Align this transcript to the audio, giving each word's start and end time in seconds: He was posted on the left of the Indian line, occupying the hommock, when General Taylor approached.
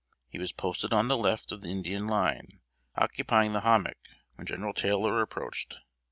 He 0.29 0.39
was 0.39 0.51
posted 0.51 0.93
on 0.93 1.09
the 1.09 1.15
left 1.15 1.51
of 1.51 1.61
the 1.61 1.67
Indian 1.69 2.07
line, 2.07 2.61
occupying 2.95 3.53
the 3.53 3.59
hommock, 3.61 3.99
when 4.35 4.47
General 4.47 4.73
Taylor 4.73 5.21
approached. 5.21 5.77